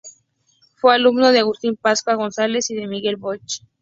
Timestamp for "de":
1.31-1.37, 2.75-2.87